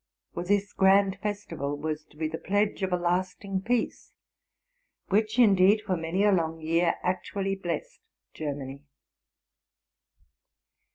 For 0.33 0.43
this 0.43 0.73
grand 0.73 1.19
festival 1.21 1.77
was 1.77 2.03
to 2.05 2.17
be 2.17 2.27
the 2.27 2.39
pledge 2.39 2.81
of 2.81 2.91
a 2.91 2.97
lasting 2.97 3.61
peace, 3.61 4.13
which 5.09 5.37
indeed 5.37 5.83
for 5.85 5.95
many 5.95 6.23
a 6.23 6.31
long 6.31 6.59
year 6.59 6.95
actually 7.03 7.53
blessed 7.53 7.99
Germany. 8.33 8.81